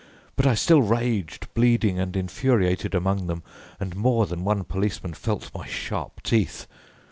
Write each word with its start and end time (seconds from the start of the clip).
But 0.35 0.47
I 0.47 0.55
still 0.55 0.81
raged, 0.81 1.53
bleeding 1.53 1.99
and 1.99 2.15
infuriated 2.15 2.95
among 2.95 3.27
them, 3.27 3.43
and 3.79 3.95
more 3.95 4.25
than 4.25 4.43
one 4.43 4.63
policeman 4.63 5.13
felt 5.13 5.53
my 5.53 5.67
sharp 5.67 6.23
teeth. 6.23 6.65